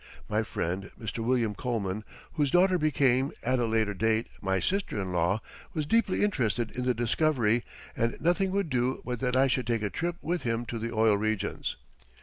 [0.27, 1.19] My friend Mr.
[1.23, 2.03] William Coleman,
[2.33, 5.41] whose daughter became, at a later date, my sister in law,
[5.75, 7.63] was deeply interested in the discovery,
[7.95, 10.91] and nothing would do but that I should take a trip with him to the
[10.91, 11.75] oil regions.